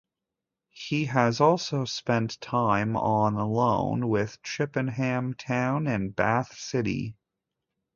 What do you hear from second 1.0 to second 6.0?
has also spent time on loan with Chippenham Town